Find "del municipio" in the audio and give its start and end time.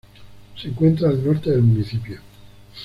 1.51-2.17